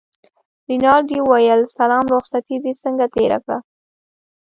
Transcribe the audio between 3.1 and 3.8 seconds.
تېره کړه.